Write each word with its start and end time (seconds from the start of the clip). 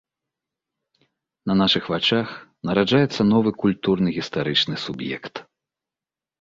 На 1.51 1.57
нашых 1.61 1.83
вачах 1.95 2.27
нараджаецца 2.71 3.21
новы 3.31 3.55
культурна-гістарычны 3.67 4.75
суб'ект. 4.89 5.35